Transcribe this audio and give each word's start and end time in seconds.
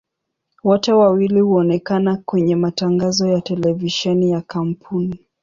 Wote 0.63 0.93
wawili 0.93 1.39
huonekana 1.39 2.17
kwenye 2.17 2.55
matangazo 2.55 3.27
ya 3.27 3.41
televisheni 3.41 4.31
ya 4.31 4.41
kampuni. 4.41 5.19